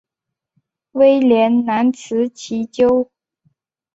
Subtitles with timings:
[0.93, 3.11] 威廉难辞其咎。